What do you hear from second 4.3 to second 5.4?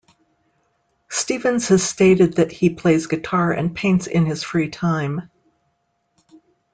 free time.